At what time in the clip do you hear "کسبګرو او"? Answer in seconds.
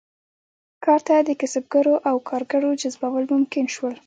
1.39-2.15